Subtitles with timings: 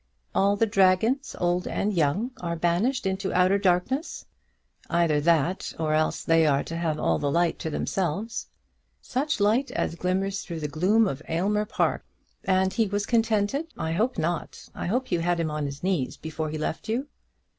[0.33, 4.25] "All the dragons, old and young, are banished into outer darkness."
[4.89, 8.47] "Either that, or else they are to have all the light to themselves."
[8.99, 12.03] "Such light as glimmers through the gloom of Aylmer Park.
[12.45, 13.67] And was he contented?
[13.77, 14.67] I hope not.
[14.73, 17.07] I hope you had him on his knees before he left you."